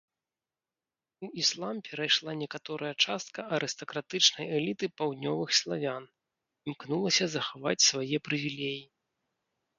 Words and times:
У 1.25 1.27
іслам 1.41 1.75
перайшла 1.89 2.31
некаторая 2.43 2.89
частка 3.05 3.45
арыстакратычнай 3.59 4.45
эліты 4.61 4.85
паўднёвых 5.03 5.49
славян, 5.61 6.03
імкнулася 6.71 7.25
захаваць 7.37 7.77
свае 7.91 8.17
прывілеі. 8.31 8.83